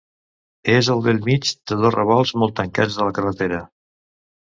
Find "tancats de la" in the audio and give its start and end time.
2.63-3.19